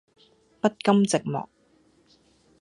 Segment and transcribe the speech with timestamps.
[0.59, 1.47] 不甘寂寞